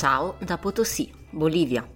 [0.00, 1.86] Ciao da Potosí, Bolivia.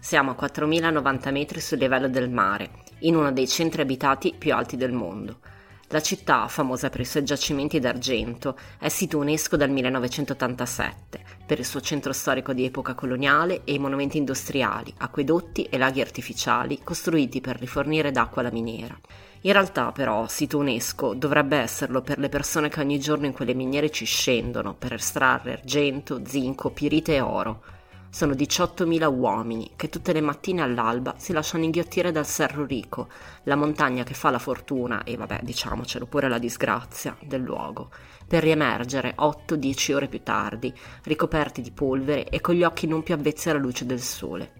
[0.00, 2.70] Siamo a 4.090 metri sul livello del mare,
[3.00, 5.40] in uno dei centri abitati più alti del mondo.
[5.88, 11.66] La città, famosa per i suoi giacimenti d'argento, è sito UNESCO dal 1987, per il
[11.66, 17.42] suo centro storico di epoca coloniale e i monumenti industriali, acquedotti e laghi artificiali costruiti
[17.42, 18.98] per rifornire d'acqua la miniera.
[19.44, 23.54] In realtà però sito UNESCO dovrebbe esserlo per le persone che ogni giorno in quelle
[23.54, 27.62] miniere ci scendono per estrarre argento, zinco, pirite e oro.
[28.08, 33.08] Sono 18.000 uomini che tutte le mattine all'alba si lasciano inghiottire dal Cerro Rico,
[33.44, 37.90] la montagna che fa la fortuna e vabbè diciamocelo pure la disgrazia del luogo,
[38.28, 43.14] per riemergere 8-10 ore più tardi, ricoperti di polvere e con gli occhi non più
[43.14, 44.52] avvezzi alla luce del sole.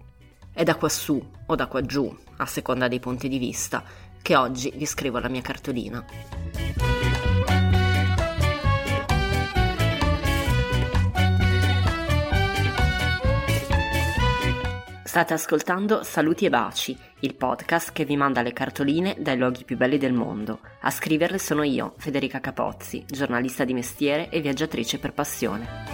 [0.51, 3.83] È da quassù o da quaggiù, a seconda dei punti di vista,
[4.23, 6.03] che oggi vi scrivo la mia cartolina.
[15.03, 19.77] State ascoltando Saluti e Baci, il podcast che vi manda le cartoline dai luoghi più
[19.77, 20.61] belli del mondo.
[20.81, 25.92] A scriverle sono io, Federica Capozzi, giornalista di mestiere e viaggiatrice per passione.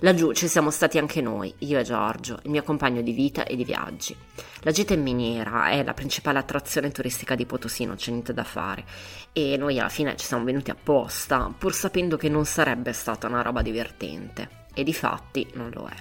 [0.00, 3.56] Laggiù ci siamo stati anche noi, io e Giorgio, il mio compagno di vita e
[3.56, 4.14] di viaggi.
[4.60, 8.44] La gita in miniera è la principale attrazione turistica di Potosí, non c'è niente da
[8.44, 8.84] fare.
[9.32, 13.40] E noi alla fine ci siamo venuti apposta, pur sapendo che non sarebbe stata una
[13.40, 14.66] roba divertente.
[14.74, 15.94] E di fatti non lo è.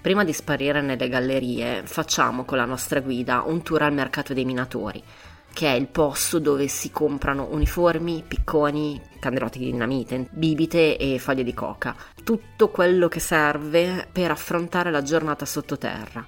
[0.00, 4.44] Prima di sparire nelle gallerie, facciamo con la nostra guida un tour al mercato dei
[4.44, 5.02] minatori,
[5.52, 11.44] che è il posto dove si comprano uniformi, picconi, candelotti di dinamite, bibite e foglie
[11.44, 11.94] di coca.
[12.22, 16.24] Tutto quello che serve per affrontare la giornata sottoterra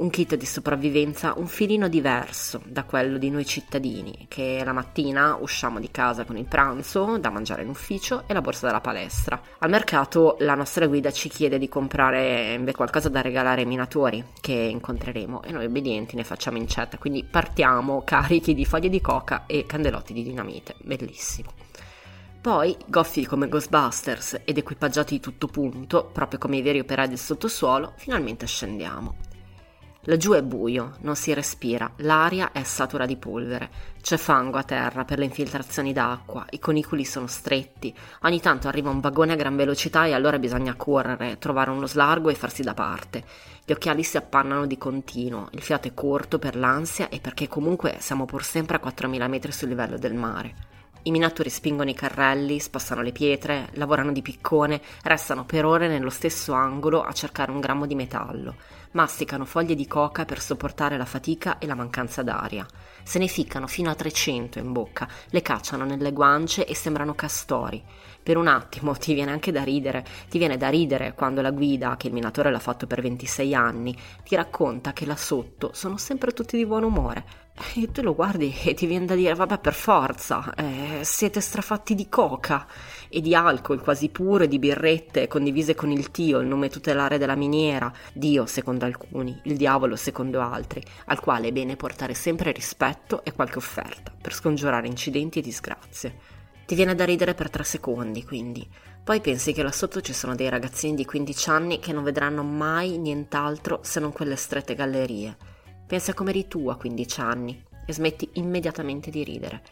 [0.00, 5.36] un kit di sopravvivenza un filino diverso da quello di noi cittadini, che la mattina
[5.38, 9.40] usciamo di casa con il pranzo da mangiare in ufficio e la borsa della palestra.
[9.58, 14.24] Al mercato la nostra guida ci chiede di comprare invece qualcosa da regalare ai minatori
[14.40, 19.44] che incontreremo e noi obbedienti ne facciamo incetta, quindi partiamo carichi di foglie di coca
[19.46, 20.76] e candelotti di dinamite.
[20.82, 21.52] Bellissimo.
[22.40, 27.18] Poi, goffi come Ghostbusters ed equipaggiati di tutto punto, proprio come i veri operai del
[27.18, 29.28] sottosuolo, finalmente scendiamo.
[30.04, 33.68] Laggiù è buio, non si respira, l'aria è satura di polvere,
[34.00, 38.88] c'è fango a terra per le infiltrazioni d'acqua, i coniculi sono stretti, ogni tanto arriva
[38.88, 42.72] un vagone a gran velocità e allora bisogna correre, trovare uno slargo e farsi da
[42.72, 43.24] parte.
[43.62, 47.96] Gli occhiali si appannano di continuo, il fiato è corto per l'ansia e perché comunque
[47.98, 50.69] siamo pur sempre a 4.000 metri sul livello del mare.
[51.02, 56.10] I minatori spingono i carrelli, spostano le pietre, lavorano di piccone, restano per ore nello
[56.10, 58.54] stesso angolo a cercare un grammo di metallo
[58.92, 62.66] masticano foglie di coca per sopportare la fatica e la mancanza d'aria.
[63.02, 67.82] Se ne ficcano fino a 300 in bocca, le cacciano nelle guance e sembrano castori.
[68.22, 71.96] Per un attimo ti viene anche da ridere, ti viene da ridere quando la guida,
[71.96, 76.32] che il minatore l'ha fatto per 26 anni, ti racconta che là sotto sono sempre
[76.32, 77.48] tutti di buon umore.
[77.74, 81.94] E tu lo guardi e ti viene da dire, vabbè per forza, eh, siete strafatti
[81.94, 82.66] di coca
[83.08, 87.18] e di alcol quasi puro e di birrette condivise con il Tio, il nome tutelare
[87.18, 92.50] della miniera, Dio secondo alcuni, il diavolo secondo altri, al quale è bene portare sempre
[92.50, 96.18] rispetto e qualche offerta per scongiurare incidenti e disgrazie.
[96.64, 98.66] Ti viene da ridere per tre secondi, quindi.
[99.04, 102.42] Poi pensi che là sotto ci sono dei ragazzini di 15 anni che non vedranno
[102.42, 105.49] mai nient'altro se non quelle strette gallerie.
[105.90, 109.62] Pensa come eri tu a 15 anni e smetti immediatamente di ridere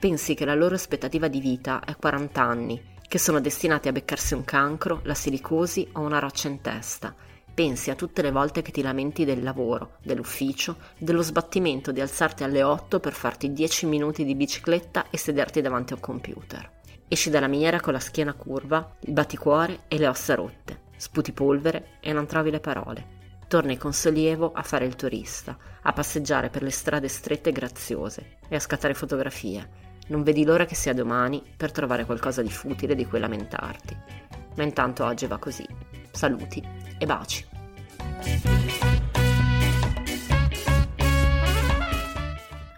[0.00, 4.32] pensi che la loro aspettativa di vita è 40 anni, che sono destinati a beccarsi
[4.32, 7.14] un cancro, la silicosi o una roccia in testa.
[7.52, 12.44] Pensi a tutte le volte che ti lamenti del lavoro, dell'ufficio, dello sbattimento di alzarti
[12.44, 16.78] alle 8 per farti 10 minuti di bicicletta e sederti davanti a un computer.
[17.06, 21.98] Esci dalla miniera con la schiena curva, il batticuore e le ossa rotte, sputi polvere
[22.00, 23.19] e non trovi le parole.
[23.50, 28.36] Torni con sollievo a fare il turista, a passeggiare per le strade strette e graziose
[28.48, 29.68] e a scattare fotografie
[30.06, 33.96] non vedi l'ora che sia domani per trovare qualcosa di futile di cui lamentarti.
[34.54, 35.66] Ma intanto oggi va così.
[36.12, 36.62] Saluti
[36.96, 37.44] e baci.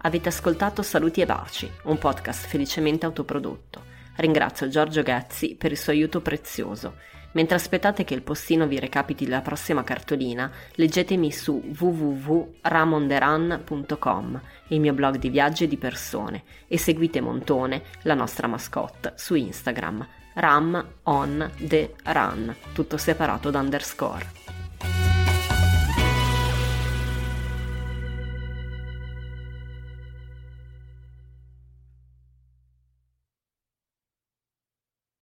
[0.01, 3.83] Avete ascoltato Saluti e Baci, un podcast felicemente autoprodotto.
[4.17, 6.95] Ringrazio Giorgio Ghezzi per il suo aiuto prezioso
[7.33, 14.93] Mentre aspettate che il postino vi recapiti la prossima cartolina, leggetemi su www.ramonderan.com, il mio
[14.93, 20.87] blog di viaggi e di persone, e seguite Montone, la nostra mascotte, su Instagram, ram
[21.05, 24.42] on the run, tutto separato da underscore.